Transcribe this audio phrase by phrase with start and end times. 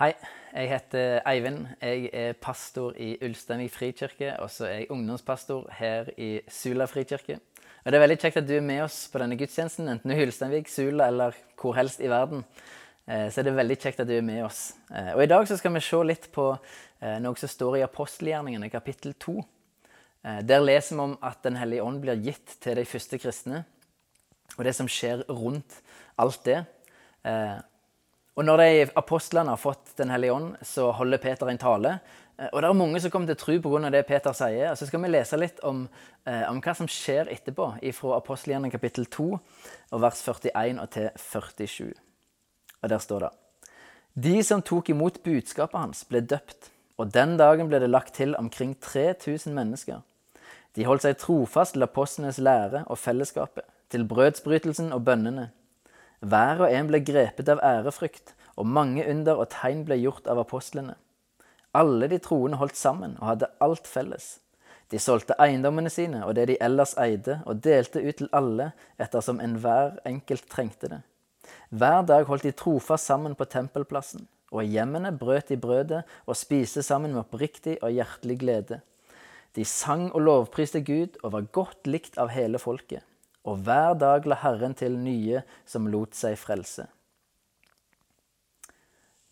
[0.00, 0.14] Hei,
[0.56, 1.66] jeg heter Eivind.
[1.82, 7.36] Jeg er pastor i Ulsteinvik frikirke, og så er jeg ungdomspastor her i Sula frikirke.
[7.84, 10.16] Og Det er veldig kjekt at du er med oss på denne gudstjenesten, enten i
[10.24, 12.46] Ulsteinvik, Sula eller hvor helst i verden.
[13.06, 14.72] Eh, Så er det veldig kjekt at du er med oss.
[14.90, 16.58] Eh, Og I dag så skal vi se litt på
[17.02, 19.38] eh, noe som står i apostelgjerningene, kapittel 2.
[20.24, 23.66] Eh, Der leser vi om at Den hellige ånd blir gitt til de første kristne,
[24.56, 25.82] og det som skjer rundt
[26.16, 26.64] alt det.
[28.38, 31.98] Og når de apostlene har fått Den hellige ånd, så holder Peter en tale.
[32.38, 33.90] Eh, Og det er mange som kommer til tro pga.
[33.90, 34.70] det Peter sier.
[34.70, 35.88] Og så skal vi lese litt om,
[36.26, 39.40] eh, om hva som skjer etterpå, fra apostelgjerningen kapittel 2,
[39.92, 41.94] og vers 41 og til 47.
[42.82, 43.30] Og der står det
[44.18, 48.34] De som tok imot budskapet hans, ble døpt, og den dagen ble det lagt til
[48.36, 50.02] omkring 3000 mennesker.
[50.76, 55.50] De holdt seg trofast til apostlenes lære og fellesskapet, til brødsbrytelsen og bønnene.
[56.20, 60.42] Hver og en ble grepet av ærefrykt, og mange under og tegn ble gjort av
[60.42, 60.98] apostlene.
[61.72, 64.40] Alle de troende holdt sammen og hadde alt felles.
[64.90, 69.40] De solgte eiendommene sine og det de ellers eide, og delte ut til alle ettersom
[69.40, 71.00] enhver enkelt trengte det.
[71.70, 76.36] Hver dag holdt de trofast sammen på tempelplassen, og i hjemmene brøt de brødet og
[76.36, 78.80] spiste sammen med oppriktig og hjertelig glede.
[79.54, 83.06] De sang og lovpriste Gud og var godt likt av hele folket.
[83.48, 86.86] Og hver dag la Herren til nye som lot seg frelse.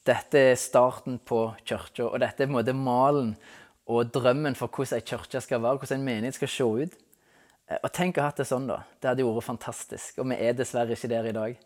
[0.09, 3.35] Dette er starten på kirka, og dette er på en måte malen
[3.89, 6.97] og drømmen for hvordan ei kirke skal være, hvordan en menighet skal se ut.
[7.69, 8.83] Eh, Og tenk å ha hatt det sånn, da.
[9.01, 10.21] Det hadde vært fantastisk.
[10.21, 11.59] Og vi er dessverre ikke der i dag.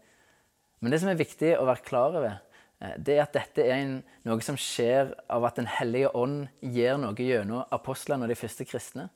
[0.81, 2.41] Men det som er viktig å være klar over,
[2.81, 3.97] eh, det er at dette er en,
[4.27, 8.67] noe som skjer av at Den hellige ånd gjør noe gjennom apostlene og de første
[8.67, 9.11] kristne.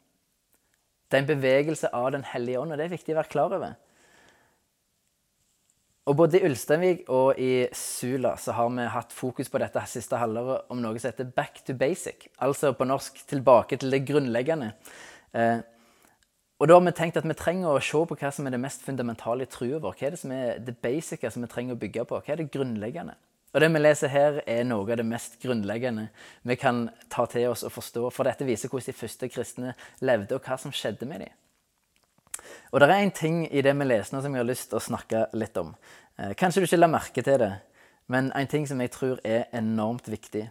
[1.07, 3.55] Det er en bevegelse av Den hellige ånd, og det er viktig å være klar
[3.55, 3.77] over.
[6.07, 10.19] Og Både i Ulsteinvik og i Sula så har vi hatt fokus på dette siste
[10.21, 12.29] halvåret om noe som heter back to basic.
[12.39, 14.73] Altså på norsk 'tilbake til det grunnleggende'.
[15.35, 15.59] Eh,
[16.59, 18.61] og da har vi tenkt at vi trenger å se på hva som er det
[18.61, 19.93] mest fundamentale i trua vår.
[19.93, 22.21] Hva er det som er det basice som vi trenger å bygge på?
[22.21, 23.15] Hva er det grunnleggende?
[23.57, 26.11] Og det vi leser her, er noe av det mest grunnleggende
[26.45, 28.03] vi kan ta til oss og forstå.
[28.13, 29.71] For dette viser hvordan de første kristne
[30.05, 32.43] levde, og hva som skjedde med dem.
[32.69, 34.77] Og det er en ting i det vi leser nå som jeg har lyst til
[34.77, 35.71] å snakke litt om.
[36.21, 37.49] Eh, Kanskje du ikke la merke til det,
[38.13, 40.45] men en ting som jeg tror er enormt viktig.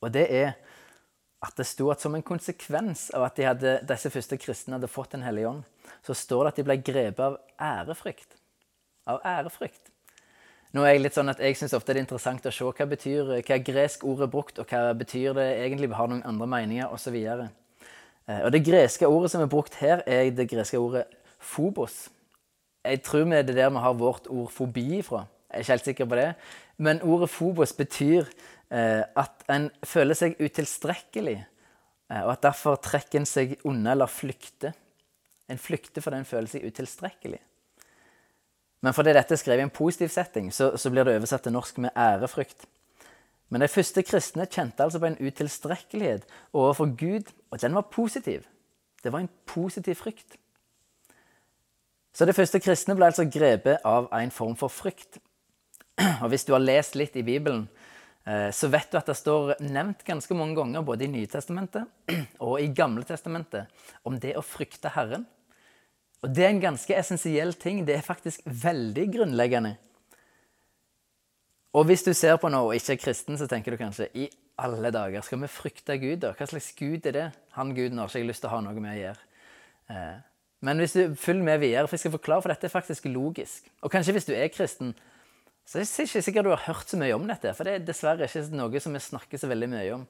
[0.00, 0.54] Og det er
[1.44, 4.88] at det sto at som en konsekvens av at de hadde, disse første kristne hadde
[4.88, 5.60] fått Den hellige ånd,
[6.00, 8.40] så står det at de ble grepet av ærefrykt.
[9.12, 9.92] Av ærefrykt.
[10.74, 12.86] Nå er Jeg litt sånn at jeg synes ofte det er interessant å se hva
[12.90, 16.48] betyr, hva gresk ord er brukt, og hva betyr det egentlig, vi har noen andre
[16.50, 17.16] meninger osv.
[17.16, 21.06] Eh, Og Det greske ordet som er brukt her, er det greske ordet
[21.38, 22.08] phobos.
[22.84, 25.26] Jeg tror vi er det der vi har vårt ord fobi ifra.
[25.50, 26.34] Jeg er ikke helt sikker på det.
[26.78, 28.26] Men ordet phobos betyr
[28.70, 31.38] eh, at en føler seg utilstrekkelig,
[32.10, 34.74] eh, og at derfor trekker en seg unna eller flykter.
[35.48, 37.40] En flykter fordi en føler seg utilstrekkelig.
[38.84, 41.54] Men fordi dette er skrevet i en positiv setting, så, så blir det oversatt til
[41.54, 42.66] norsk med ærefrykt.
[43.48, 48.46] Men de første kristne kjente altså på en utilstrekkelighet overfor Gud, og den var positiv.
[49.02, 50.36] Det var en positiv frykt.
[52.16, 55.20] Så de første kristne ble altså grepet av en form for frykt.
[56.22, 57.66] Og hvis du har lest litt i Bibelen,
[58.26, 61.84] eh, så vet du at det står nevnt ganske mange ganger både i Nytestamentet
[62.46, 63.70] og i Gamle testamentet
[64.04, 65.26] om det å frykte Herren.
[66.24, 67.84] Og det er en ganske essensiell ting.
[67.86, 69.76] Det er faktisk veldig grunnleggende.
[71.76, 74.30] Og hvis du ser på noe og ikke er kristen, så tenker du kanskje i
[74.64, 76.30] alle dager, skal vi frykte Gud, da?
[76.32, 77.26] Hva slags Gud er det?
[77.58, 79.26] Han guden har ikke jeg lyst til å ha noe med å gjøre.
[79.92, 80.14] Eh,
[80.64, 83.68] Men hvis du følger med videre, for jeg skal forklare, for dette er faktisk logisk.
[83.84, 84.94] Og kanskje hvis du er kristen,
[85.68, 87.52] så er det ikke sikkert du har hørt så mye om dette.
[87.54, 90.06] For det er dessverre ikke noe som vi snakker så veldig mye om.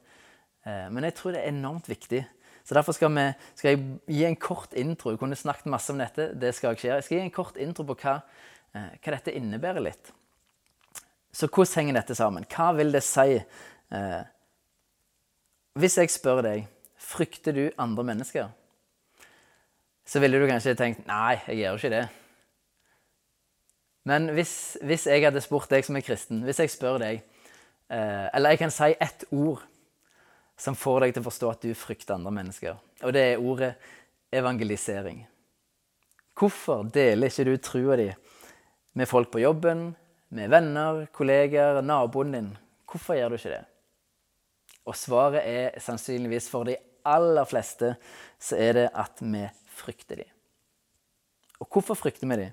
[0.65, 2.22] Eh, Men jeg tror det er enormt viktig.
[2.66, 5.12] Så derfor skal, vi, skal jeg gi en kort intro.
[5.12, 6.32] Jeg kunne snakket masse om dette.
[6.34, 6.94] det skal Jeg gjøre.
[6.94, 8.21] Jeg skal gi en kort intro på hva,
[8.75, 10.10] eh, hva dette innebærer litt.
[11.31, 12.47] Så hvordan henger dette sammen?
[12.51, 13.39] Hva vil det si?
[13.92, 14.22] Eh,
[15.78, 16.66] hvis jeg spør deg
[16.97, 18.48] frykter du andre mennesker,
[20.07, 22.04] så ville du kanskje tenkt nei, jeg gjør ikke det.
[24.07, 27.16] Men hvis, hvis jeg hadde spurt deg som er kristen, hvis jeg spør deg
[27.91, 29.65] eh, Eller jeg kan si ett ord
[30.56, 32.76] som får deg til å forstå at du frykter andre mennesker.
[33.04, 33.74] Og det er ordet
[34.34, 35.20] evangelisering.
[36.36, 38.10] Hvorfor deler ikke du trua di
[38.97, 39.91] med folk på jobben,
[40.36, 42.50] med venner, kolleger, naboen din?
[42.88, 43.64] Hvorfor gjør du ikke det?
[44.86, 46.76] Og svaret er sannsynligvis for de
[47.06, 47.94] aller fleste
[48.42, 49.44] så er det at vi
[49.76, 50.26] frykter de.
[51.60, 52.50] Og hvorfor frykter vi de?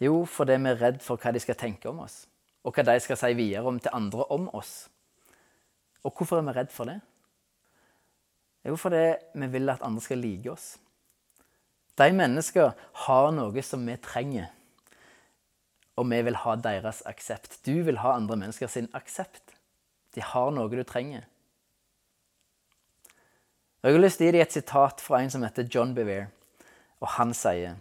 [0.00, 2.26] Jo, fordi vi er redd for hva de skal tenke om oss.
[2.64, 4.90] og hva de skal si videre om til andre om oss.
[6.04, 7.00] Og hvorfor er vi redd for det?
[8.64, 9.04] Jo, fordi
[9.34, 10.74] vi vil at andre skal like oss.
[11.98, 12.72] De mennesker
[13.06, 14.48] har noe som vi trenger,
[15.96, 17.58] og vi vil ha deres aksept.
[17.66, 19.56] Du vil ha andre mennesker sin aksept.
[20.14, 21.26] De har noe du trenger.
[23.80, 26.28] Jeg har lyst til å gi deg et sitat fra en som heter John Bevere,
[27.00, 27.78] og han sier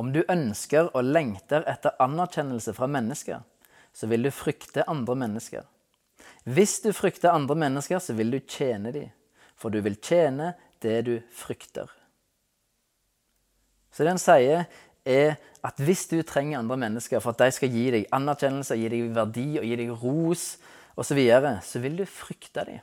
[0.00, 3.42] om du ønsker og lengter etter anerkjennelse fra mennesker,
[3.92, 5.66] så vil du frykte andre mennesker.
[6.44, 9.10] Hvis du frykter andre mennesker, så vil du tjene dem,
[9.54, 10.52] for du vil tjene
[10.82, 11.90] det du frykter.
[13.92, 14.64] Så det han sier,
[15.04, 18.88] er at hvis du trenger andre mennesker for at de skal gi deg anerkjennelse, gi
[18.90, 20.46] deg verdi og gi deg ros
[20.98, 22.80] osv., så, så vil du frykte dem.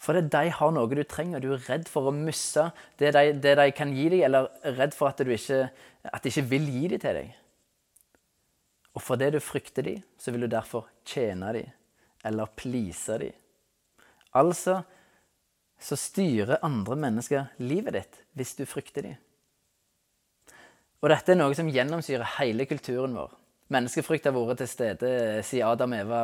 [0.00, 1.42] For det, de har noe du trenger.
[1.44, 2.70] Du er redd for å miste
[3.00, 4.48] det de, det de kan gi deg, eller
[4.78, 5.66] redd for at, ikke,
[6.08, 7.34] at de ikke vil gi det til deg.
[8.96, 11.68] Og fordi du frykter dem, så vil du derfor tjene dem,
[12.24, 13.36] eller please dem.
[14.36, 14.80] Altså
[15.80, 19.18] så styrer andre mennesker livet ditt hvis du frykter dem.
[21.00, 23.32] Og dette er noe som gjennomsyrer hele kulturen vår.
[23.72, 25.10] Menneskefrykt har vært til stede
[25.46, 26.20] siden Adam og Eva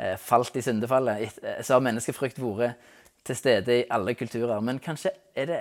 [0.00, 1.36] eh, falt i syndefallet.
[1.62, 2.80] Så har menneskefrykt vært
[3.28, 4.58] til stede i alle kulturer.
[4.64, 5.60] Men kanskje er det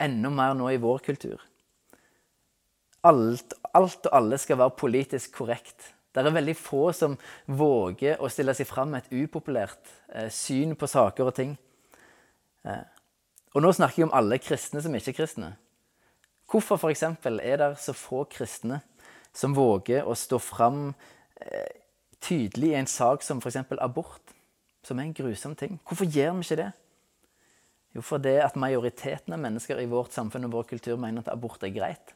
[0.00, 1.42] enda mer nå i vår kultur.
[3.04, 5.90] Alt, alt og alle skal være politisk korrekt.
[6.12, 7.14] Det er veldig få som
[7.48, 11.54] våger å stille seg fram med et upopulært eh, syn på saker og ting.
[12.68, 12.84] Eh,
[13.56, 15.50] og nå snakker jeg om alle kristne som ikke er kristne.
[16.52, 18.82] Hvorfor for eksempel, er det så få kristne
[19.32, 20.90] som våger å stå fram
[21.40, 21.80] eh,
[22.20, 23.62] tydelig i en sak som f.eks.
[23.80, 24.36] abort,
[24.84, 25.78] som er en grusom ting?
[25.88, 26.70] Hvorfor gjør vi ikke det?
[27.96, 31.64] Jo, fordi at majoriteten av mennesker i vårt samfunn og vår kultur mener at abort
[31.64, 32.12] er greit.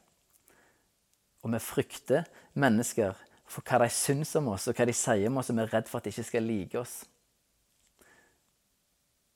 [1.45, 2.25] Og vi frykter
[2.57, 3.17] mennesker
[3.47, 5.71] for hva de syns om oss, og hva de sier om oss, og vi er
[5.73, 6.97] redd for at de ikke skal like oss.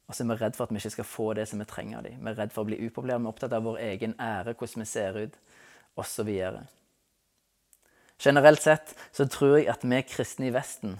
[0.07, 2.01] Og så er vi redd for at vi ikke skal få det som vi trenger
[2.01, 2.19] av dem.
[2.19, 4.83] Vi er redd for å bli upopulære, vi er opptatt av vår egen ære, hvordan
[4.83, 5.39] vi ser ut,
[6.01, 6.33] osv.
[8.21, 10.99] Generelt sett så tror jeg at vi kristne i Vesten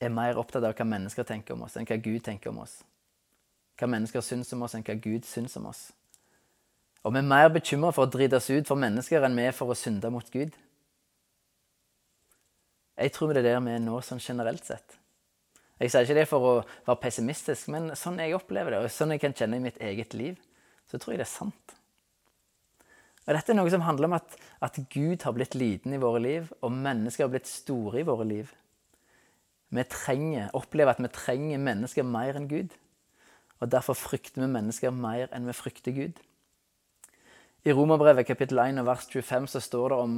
[0.00, 2.82] er mer opptatt av hva mennesker tenker om oss, enn hva Gud tenker om oss
[3.80, 5.88] hva mennesker syns om oss, enn hva Gud syns om oss.
[7.00, 9.56] Og vi er mer bekymra for å drite oss ut for mennesker enn vi er
[9.56, 10.52] for å synde mot Gud.
[13.00, 14.98] Jeg tror det er der vi er nå, sånn generelt sett.
[15.80, 16.54] Jeg sier ikke det for å
[16.84, 20.12] være pessimistisk, men sånn jeg opplever det, og sånn jeg kan kjenne i mitt eget
[20.12, 20.36] liv,
[20.90, 21.76] så tror jeg det er sant.
[23.24, 26.20] Og Dette er noe som handler om at, at Gud har blitt liten i våre
[26.20, 28.52] liv, og mennesker har blitt store i våre liv.
[29.70, 32.74] Vi trenger, opplever at vi trenger mennesker mer enn Gud.
[33.60, 36.20] Og derfor frykter vi mennesker mer enn vi frykter Gud.
[37.64, 40.14] I Romerbrevet kapittel 1 og vers 25 så står det om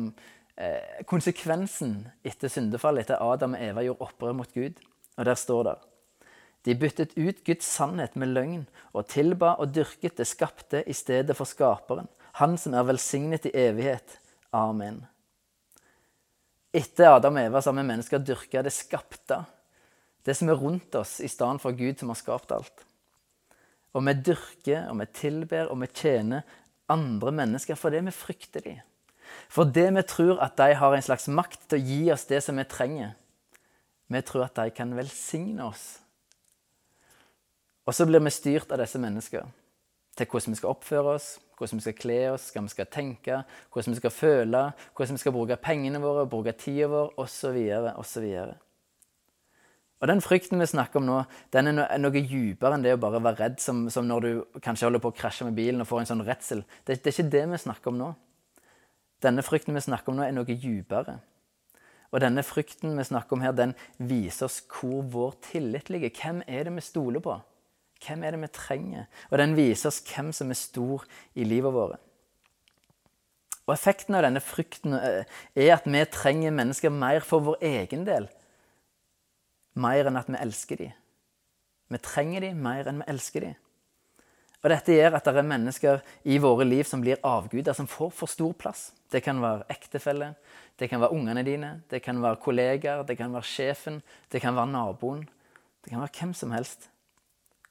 [1.09, 1.95] konsekvensen
[2.27, 4.77] etter syndefallet, etter Adam og Eva gjorde opprør mot Gud.
[5.17, 5.79] Og der står det
[6.65, 11.37] De byttet ut Guds sannhet med løgn og tilba og dyrket det skapte i stedet
[11.37, 14.19] for Skaperen, Han som er velsignet i evighet.
[14.53, 15.03] Amen.
[16.73, 19.43] Etter Adam og Eva så har vi mennesker dyrka det skapte,
[20.25, 22.87] det som er rundt oss, i stedet for Gud som har skapt alt.
[23.93, 26.47] Og vi dyrker, og vi tilber, og vi tjener
[26.89, 28.81] andre mennesker fordi vi frykter dem.
[29.53, 32.57] Fordi vi tror at de har en slags makt til å gi oss det som
[32.57, 33.13] vi trenger.
[34.13, 36.03] Vi tror at de kan velsigne oss.
[37.87, 39.51] Og så blir vi styrt av disse menneskene.
[40.13, 43.39] til hvordan vi skal oppføre oss, hvordan vi skal kle oss, hva vi skal tenke,
[43.73, 44.61] hvordan vi skal føle,
[44.93, 47.57] hvordan vi skal bruke pengene våre, bruke tida vår osv.
[47.97, 48.27] osv.
[50.03, 51.23] Og Den frykten vi snakker om nå,
[51.55, 54.61] den er noe, noe dypere enn det å bare være redd som, som, når du
[54.61, 56.65] kanskje holder på å krasje med bilen og får en sånn redsel.
[56.85, 58.13] Det, det, er ikke det vi snakker om nå.
[59.23, 61.19] Denne frykten vi snakker om nå, er noe dypere.
[62.13, 66.13] Og denne frykten vi snakker om her, den viser oss hvor vår tillit ligger.
[66.13, 67.39] Hvem er det vi stoler på?
[68.03, 69.07] Hvem er det vi trenger?
[69.31, 71.07] Og den viser oss hvem som er stor
[71.39, 72.03] i livet vårt.
[73.63, 75.25] Og Effekten av denne frykten eh,
[75.55, 78.27] er at vi trenger mennesker mer for vår egen del
[79.75, 80.97] mer enn at vi elsker dem.
[81.93, 83.59] Vi trenger dem mer enn vi elsker dem.
[84.63, 88.13] Og Dette gjør at det er mennesker i våre liv som blir avguder, som får
[88.15, 88.93] for stor plass.
[89.11, 90.33] Det kan være ektefelle,
[90.79, 94.01] det kan være ungene dine, det kan være kollegaer, det kan være sjefen,
[94.31, 95.27] det kan være naboen.
[95.83, 96.89] Det kan være hvem som helst.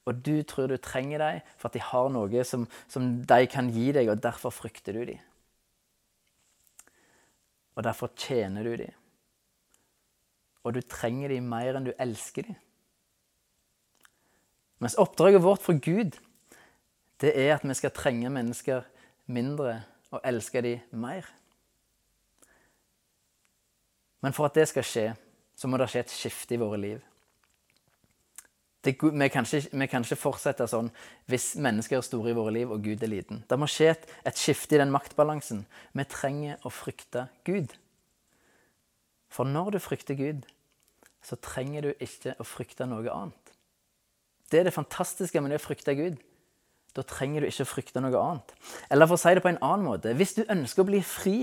[0.05, 3.71] Og du tror du trenger dem for at de har noe som, som de kan
[3.71, 5.21] gi deg, og derfor frykter du dem.
[7.77, 8.97] Og derfor tjener du dem
[10.63, 12.57] og du trenger dem mer enn du elsker dem.
[14.81, 16.17] Mens oppdraget vårt for Gud,
[17.21, 18.81] det er at vi skal trenge mennesker
[19.31, 21.27] mindre og elske dem mer.
[24.21, 25.05] Men for at det skal skje,
[25.57, 26.99] så må det skje et skifte i våre liv.
[28.81, 30.87] Det, vi, kan ikke, vi, kan ikke, fortsette sånn
[31.29, 33.43] hvis mennesker er store i våre liv og Gud er liten.
[33.45, 35.67] Det må skje et, et skifte i den maktbalansen.
[35.93, 37.75] Vi trenger å frykte Gud.
[39.31, 40.49] For når du frykter Gud,
[41.21, 43.53] så trenger du ikke å frykte noe annet.
[44.49, 46.17] Det er det fantastiske med det å frykte Gud.
[46.95, 48.51] Da trenger du ikke å frykte noe annet.
[48.91, 51.37] Eller for å si det på en annen måte Hvis du ønsker å bli fri,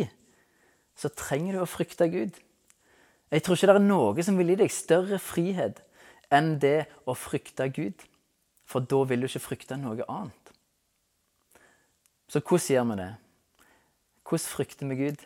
[0.98, 2.36] så trenger du å frykte Gud.
[3.32, 5.80] Jeg tror ikke det er noe som vil gi deg større frihet
[6.34, 8.04] enn det å frykte Gud.
[8.68, 10.52] For da vil du ikke frykte noe annet.
[12.28, 13.12] Så hvordan gjør vi det?
[14.28, 15.22] Hvordan frykter vi Gud?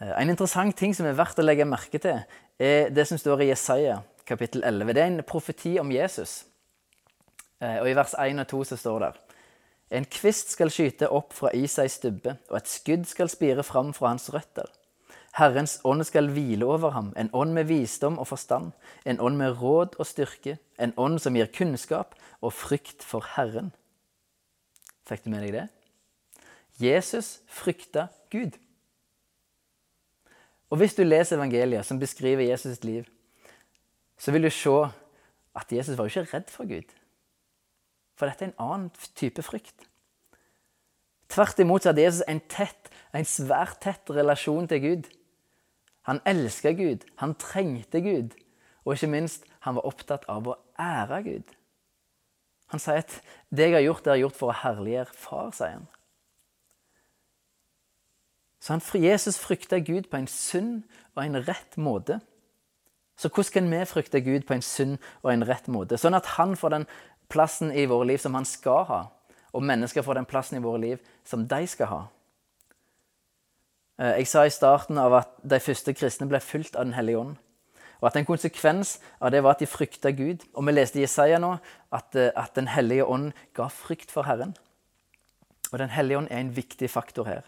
[0.00, 2.22] Eh, en interessant ting som er verdt å legge merke til,
[2.56, 3.98] er det som står i Jesaja
[4.28, 4.94] kapittel 11.
[4.94, 6.42] Det er en profeti om Jesus.
[7.62, 9.12] Eh, og I vers 1 og 2 så står det
[9.98, 14.14] En kvist skal skyte opp fra Isais stubbe, og et skudd skal spire fram fra
[14.14, 14.66] hans røtter.
[15.36, 18.72] Herrens ånd skal hvile over ham, en ånd med visdom og forstand,
[19.04, 23.70] en ånd med råd og styrke, en ånd som gir kunnskap og frykt for Herren.
[25.08, 25.68] Fikk du med deg det?
[26.80, 28.58] Jesus frykta Gud.
[30.72, 33.04] Og hvis du leser evangeliet som beskriver Jesus' sitt liv,
[34.18, 34.76] så vil du se
[35.56, 36.88] at Jesus var jo ikke redd for Gud.
[38.22, 39.88] For dette er en annen type frykt.
[41.26, 45.08] Tvert imot hadde Jesus en tett, en svært tett relasjon til Gud.
[46.06, 48.36] Han elska Gud, han trengte Gud,
[48.84, 51.50] og ikke minst, han var opptatt av å ære Gud.
[52.70, 53.18] Han sier at
[53.50, 55.88] 'det jeg har gjort, det jeg gjort for å herliggjøre Far', sier han.
[58.60, 60.84] Så han, Jesus frykta Gud på en sunn
[61.16, 62.20] og en rett måte.
[63.16, 65.98] Så hvordan kan vi frykte Gud på en sunn og en rett måte?
[65.98, 66.86] Sånn at han får den
[67.32, 69.02] plassen i våre liv som han skal ha,
[69.52, 72.02] og mennesker får den plassen i våre liv som de skal ha.
[74.00, 77.20] Eh, jeg sa i starten av at de første kristne ble fulgt av Den hellige
[77.20, 77.36] ånd.
[78.02, 80.42] Og at en konsekvens av det var at de frykta Gud.
[80.54, 81.54] Og vi leste i Jesaja nå
[81.92, 84.56] at, eh, at Den hellige ånd ga frykt for Herren.
[85.72, 87.42] Og Den hellige ånd er en viktig faktor her.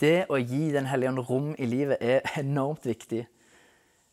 [0.00, 3.26] Det å gi Den hellige ånd rom i livet er enormt viktig.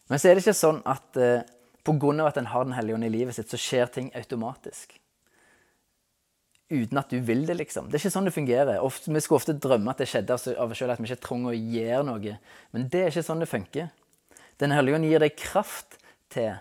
[0.10, 1.42] Men så er det ikke sånn at eh,
[1.84, 2.28] pga.
[2.28, 5.00] at en har Den hellige ånd i livet sitt, så skjer ting automatisk.
[6.70, 7.88] Uten at du vil det, liksom.
[7.90, 8.80] Det er ikke sånn det fungerer.
[8.86, 11.56] Ofte, vi skulle ofte drømme at det skjedde av oss sjøl, at vi ikke trenger
[11.56, 12.34] å gjøre noe.
[12.76, 13.90] Men det er ikke sånn det funker.
[14.62, 15.98] Den hellige ånd gir deg kraft
[16.30, 16.60] til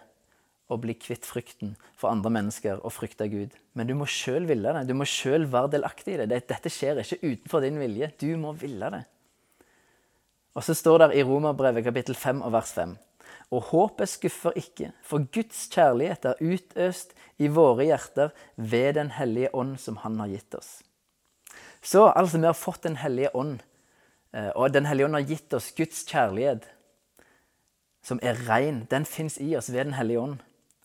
[0.69, 3.53] å bli kvitt frykten for andre mennesker og frykte Gud.
[3.77, 4.87] Men du må sjøl ville det.
[4.88, 6.43] Du må sjøl være delaktig i det.
[6.49, 8.11] Dette skjer ikke utenfor din vilje.
[8.21, 9.05] Du må ville det.
[10.57, 12.97] Og så står det i Romerbrevet kapittel 5 og vers 5.
[13.50, 19.55] Og håpet skuffer ikke, for Guds kjærlighet er utøst i våre hjerter ved Den hellige
[19.55, 20.83] ånd som Han har gitt oss.
[21.83, 23.61] Så altså, vi har fått Den hellige ånd,
[24.33, 26.69] eh, og Den hellige ånd har gitt oss Guds kjærlighet,
[28.02, 28.87] som er ren.
[28.90, 30.38] Den fins i oss ved Den hellige ånd.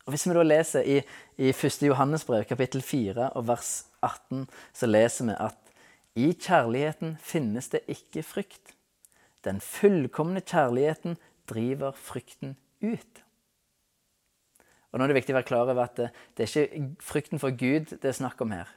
[0.06, 1.02] Og Hvis vi da leser i,
[1.38, 1.82] i 1.
[1.82, 5.60] Johannesbrev, kapittel 4 og vers 18, så leser vi at
[6.16, 8.76] i kjærligheten finnes det ikke frykt.
[9.44, 11.18] Den fullkomne kjærligheten
[11.50, 13.24] driver frykten ut.
[14.92, 17.42] Og nå er det viktig å være klar over at det, det er ikke frykten
[17.42, 18.70] for Gud det er snakk om her,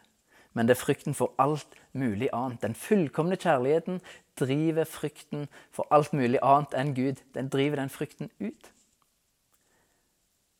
[0.56, 2.62] men det er frykten for alt mulig annet.
[2.62, 4.00] Den fullkomne kjærligheten
[4.40, 7.20] driver frykten for alt mulig annet enn Gud.
[7.36, 8.72] Den driver den frykten ut.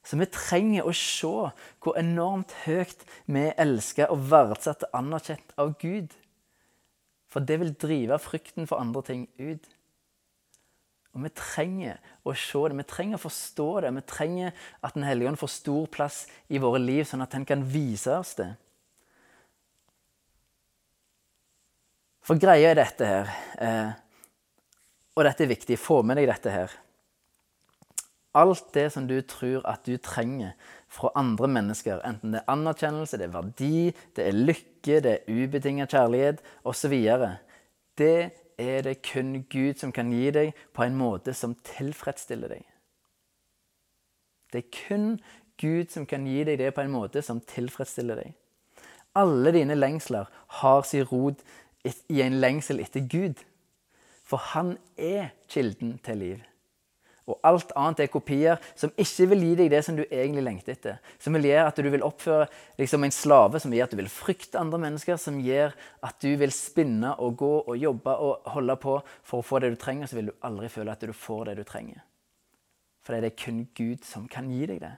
[0.07, 1.33] Så vi trenger å se
[1.83, 6.13] hvor enormt høyt vi elsker og verdsetter anerkjent av Gud.
[7.33, 9.67] For det vil drive frykten for andre ting ut.
[11.17, 11.97] Og vi trenger
[12.29, 13.93] å se det, vi trenger å forstå det.
[13.97, 14.53] Vi trenger
[14.85, 18.13] at Den hellige ånd får stor plass i våre liv, sånn at den kan vise
[18.13, 18.51] oss det.
[22.27, 23.31] For greia er dette her,
[23.63, 23.91] eh,
[25.15, 26.73] og dette er viktig, få med deg dette her.
[28.37, 30.53] Alt det som du tror at du trenger
[30.93, 35.31] fra andre mennesker, enten det er anerkjennelse, det er verdi, det er lykke, det er
[35.31, 36.99] ubetinget kjærlighet osv.,
[37.97, 38.17] det
[38.59, 42.65] er det kun Gud som kan gi deg på en måte som tilfredsstiller deg.
[44.53, 45.09] Det er kun
[45.61, 48.35] Gud som kan gi deg det på en måte som tilfredsstiller deg.
[49.17, 50.29] Alle dine lengsler
[50.61, 51.41] har sin rot
[51.85, 53.41] i en lengsel etter Gud.
[54.27, 56.39] For han er kilden til liv.
[57.27, 60.77] Og alt annet er kopier som ikke vil gi deg det som du egentlig lengter
[60.77, 60.99] etter.
[61.19, 62.47] Som vil gjøre at du vil oppføre
[62.79, 65.75] liksom en slave, som gjør at du vil frykte andre mennesker, som gjør
[66.07, 69.73] at du vil spinne og gå og jobbe og holde på for å få det
[69.75, 72.05] du trenger, så vil du aldri føle at du får det du trenger.
[73.03, 74.95] For det er kun Gud som kan gi deg det.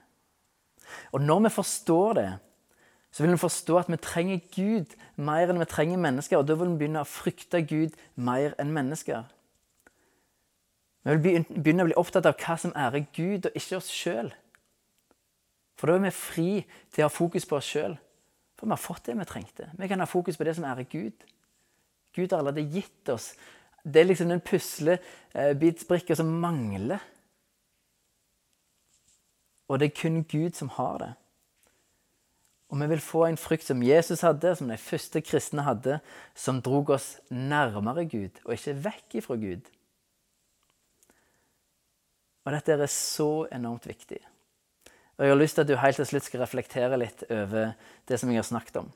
[1.13, 2.29] Og når vi forstår det,
[3.11, 6.37] så vil vi forstå at vi trenger Gud mer enn vi trenger mennesker.
[6.37, 9.25] Og da vil vi begynne å frykte Gud mer enn mennesker.
[11.03, 14.33] Vi vil begynne å bli opptatt av hva som ærer Gud, og ikke oss sjøl.
[15.79, 16.49] For da er vi fri
[16.91, 17.95] til å ha fokus på oss sjøl.
[18.59, 19.69] For vi har fått det vi trengte.
[19.79, 21.23] Vi kan ha fokus på det som ærer Gud.
[22.15, 23.31] Gud har allerede gitt oss.
[23.83, 26.99] Det er liksom den puslebitsbrikka som mangler.
[29.69, 31.13] Og det er kun Gud som har det.
[32.69, 35.99] Og vi vil få en frykt som Jesus hadde, som de første kristne hadde,
[36.35, 39.69] som drog oss nærmere Gud, og ikke vekk ifra Gud.
[42.49, 44.17] Og dette er så enormt viktig.
[45.19, 47.75] Og Jeg har lyst til at du helt til slutt skal reflektere litt over
[48.09, 48.87] det som jeg har snakket om.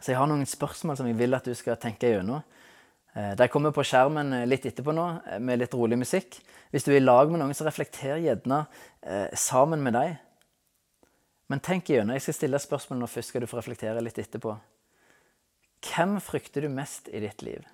[0.00, 2.40] Så jeg har noen spørsmål som jeg vil at du skal tenke gjennom.
[3.12, 6.38] Eh, de kommer på skjermen eh, litt etterpå nå, eh, med litt rolig musikk.
[6.72, 8.62] Hvis du er i lag med noen, så reflekter gjerne
[9.36, 10.14] sammen med dem.
[11.52, 12.16] Men tenk gjennom.
[12.16, 14.54] Jeg skal stille spørsmål nå først, skal du få reflektere litt etterpå.
[15.84, 17.66] Hvem frykter du mest i ditt liv?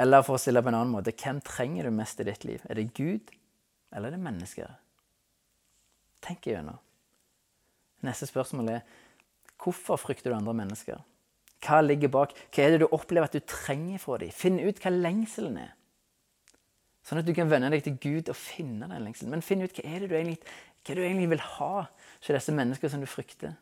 [0.00, 2.64] Eller for å stille på en annen måte, hvem trenger du mest i ditt liv?
[2.68, 3.32] Er det Gud,
[3.94, 4.74] eller er det mennesker?
[6.24, 6.78] Tenk igjennom.
[8.04, 8.84] Neste spørsmål er
[9.62, 11.00] hvorfor frykter du andre mennesker?
[11.64, 12.34] Hva ligger bak?
[12.52, 14.34] Hva er det du opplever at du trenger fra dem?
[14.34, 15.72] Finn ut hva lengselen er.
[17.06, 19.32] Sånn at du kan vende deg til Gud og finne den lengselen.
[19.32, 20.40] Men finn ut hva er det du egentlig,
[20.84, 23.54] hva du egentlig vil ha hos disse menneskene som du frykter.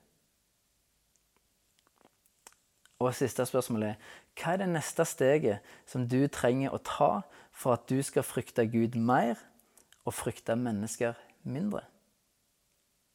[3.02, 3.96] Og siste spørsmål er
[4.38, 7.10] hva er det neste steget som du trenger å ta
[7.54, 9.38] for at du skal frykte Gud mer
[10.04, 11.84] og frykte mennesker mindre?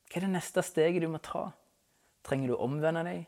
[0.10, 1.50] Hva er det neste steget du må ta?
[2.26, 3.26] Trenger du å omvende deg?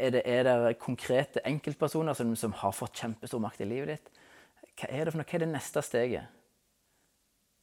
[0.00, 4.12] Er det, er det konkrete enkeltpersoner som, som, har fått kjempestor makt i livet ditt?
[4.80, 5.28] Hva er det for noe?
[5.28, 6.36] Hva er det neste steget?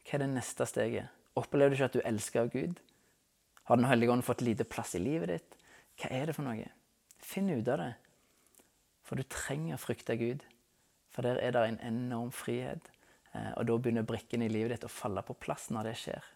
[0.05, 1.13] Hva er det neste steget?
[1.37, 2.81] Opplever du ikke at du elsker Gud?
[3.67, 5.57] Har Den hellige ånd fått lite plass i livet ditt?
[5.97, 6.69] Hva er det for noe?
[7.27, 7.93] Finn ut av det.
[9.03, 10.45] For du trenger å frykte Gud.
[11.11, 12.87] For der er det en enorm frihet.
[13.33, 16.27] Eh, og da begynner brikkene i livet ditt å falle på plass når det skjer.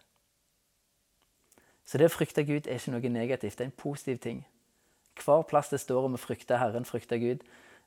[1.88, 3.58] Så det å frykte Gud er ikke noe negativt.
[3.58, 4.44] Det er en positiv ting.
[5.20, 7.42] Hver plass det står om å frykte Herren, frykte Gud,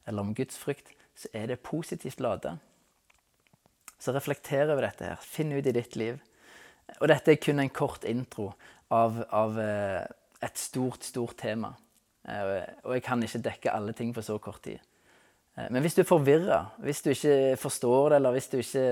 [0.06, 2.58] eller om Guds frykt, så er det positivt lada.
[3.98, 5.22] Så reflekter over dette her.
[5.22, 6.20] Finn ut i ditt liv.
[7.00, 8.52] Og dette er kun en kort intro
[8.94, 10.04] av, av eh,
[10.46, 11.74] et stort, stort tema.
[12.26, 14.82] Eh, og jeg kan ikke dekke alle ting på så kort tid.
[15.56, 18.86] Eh, men hvis du er forvirra, hvis du ikke forstår det, eller hvis du ikke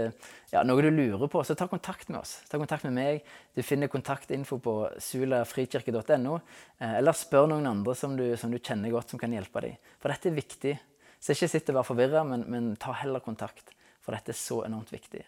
[0.54, 2.36] ja, noe du lurer på, så ta kontakt med oss.
[2.50, 3.30] Ta kontakt med meg.
[3.56, 6.40] Du finner kontaktinfo på sulafrikirke.no.
[6.78, 9.94] Eh, eller spør noen andre som du, som du, kjenner godt, som kan hjelpe deg.
[10.02, 10.76] For dette er viktig.
[11.24, 13.72] Så ikke sitt og vær forvirra, men, men, ta heller kontakt.
[14.04, 15.22] For dette er så enormt viktig.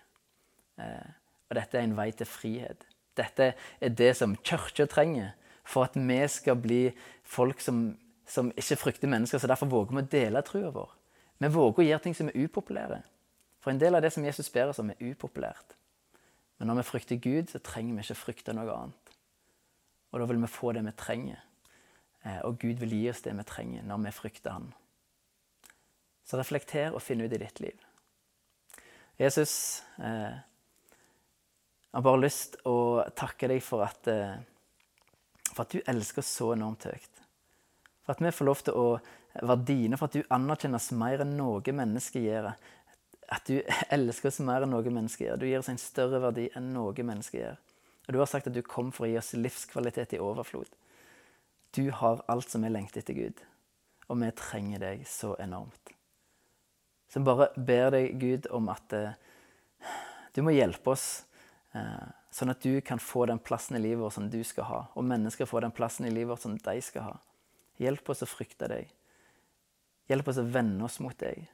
[0.75, 2.81] Og dette er en vei til frihet.
[3.15, 5.31] Dette er det som kirka trenger
[5.65, 6.83] for at vi skal bli
[7.23, 7.87] folk som,
[8.27, 10.93] som ikke frykter mennesker, så derfor våger vi å dele trua vår.
[11.41, 13.01] Vi våger å gjøre ting som er upopulære.
[13.59, 15.75] For en del av det som Jesus ber oss om, er upopulært.
[16.59, 19.13] Men når vi frykter Gud, så trenger vi ikke frykte noe annet.
[20.13, 21.41] Og da vil vi få det vi trenger.
[22.23, 24.69] Eh, og Gud vil gi oss det vi trenger når vi frykter Han.
[26.25, 27.81] Så reflekter og finn ut i ditt liv.
[29.19, 34.37] Jesus, eh, jeg har bare lyst å takke deg for at, eh,
[35.55, 37.21] for at du elsker oss så enormt høyt.
[38.05, 38.87] For at vi får lov til å
[39.41, 42.51] være dine, for at du anerkjennes mer enn noe menneske gjør.
[43.33, 43.57] At du
[43.97, 45.39] elsker oss mer enn noe menneske gjør.
[45.41, 47.57] Du gir oss en større verdi enn noe menneske gjør.
[48.05, 50.69] Og du har sagt at du kom for å gi oss livskvalitet i overflod.
[51.75, 53.41] Du har alt som vi lengter etter, Gud.
[54.07, 55.95] Og vi trenger deg så enormt.
[57.09, 59.17] Så jeg bare ber deg, Gud, om at eh,
[60.35, 61.25] du må hjelpe oss,
[61.73, 64.81] eh, sånn at du kan få den plassen i livet vårt som du skal ha,
[64.93, 67.15] og mennesker får den plassen i livet vårt som de skal ha.
[67.79, 68.91] Hjelp oss å frykte deg.
[70.11, 71.47] Hjelp oss å vende oss mot deg.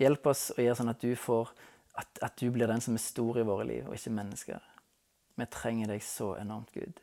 [0.00, 1.50] Hjelp oss å gjøre sånn at du, får,
[1.98, 4.62] at, at du blir den som er stor i våre liv, og ikke mennesker.
[5.40, 7.02] Vi trenger deg så enormt, Gud.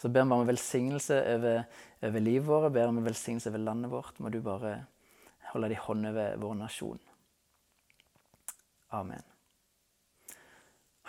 [0.00, 1.64] Så ber vi om velsignelse over,
[2.08, 4.20] over livet vårt, ber om velsignelse over landet vårt.
[4.20, 4.76] Må du bare
[5.50, 7.02] holde din hånd over vår nasjon.
[8.96, 9.29] Amen.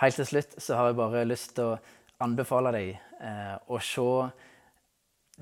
[0.02, 1.80] Helt til slutt så har jeg bare lyst til å
[2.26, 2.88] anbefale deg
[3.22, 4.08] eh, å se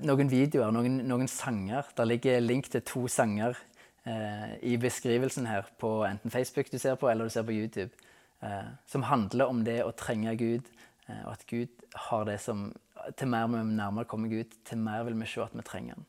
[0.04, 1.88] noen videoer, noen, noen, sanger.
[1.96, 3.56] Der ligger link til to sanger
[4.04, 7.96] eh, i beskrivelsen her på enten Facebook du ser på, eller du ser på YouTube.
[8.44, 10.68] Eh, som handler om det å trenge Gud,
[11.08, 12.70] eh, og at Gud har det som
[13.16, 16.04] Til mer vi nærmere kommer Gud, til mer vil vi se at vi trenger Han.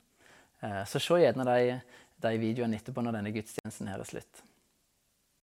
[0.60, 1.80] Eh, så se gjerne de,
[2.20, 4.44] de videoene etterpå når denne gudstjenesten her er slutt.